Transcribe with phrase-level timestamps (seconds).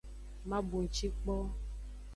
[0.49, 1.35] Ma bunci kpo.